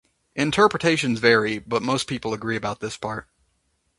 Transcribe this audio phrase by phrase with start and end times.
[0.35, 3.27] Interpretations vary, but most people agree about this part.